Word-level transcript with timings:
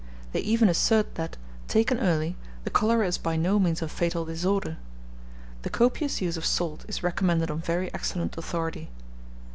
They 0.31 0.39
even 0.39 0.67
assert 0.67 1.13
that, 1.13 1.37
taken 1.67 1.99
early, 1.99 2.35
the 2.63 2.71
cholera 2.71 3.05
is 3.05 3.19
by 3.19 3.35
no 3.35 3.59
means 3.59 3.83
a 3.83 3.87
fatal 3.87 4.25
disorder. 4.25 4.77
The 5.61 5.69
copious 5.69 6.21
use 6.21 6.37
of 6.37 6.43
salt 6.43 6.85
is 6.87 7.03
recommended 7.03 7.51
on 7.51 7.59
very 7.61 7.93
excellent 7.93 8.35
authority. 8.35 8.89